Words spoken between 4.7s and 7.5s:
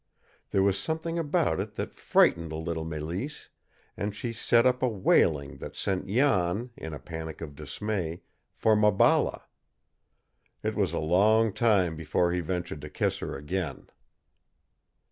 a wailing that sent Jan, in a panic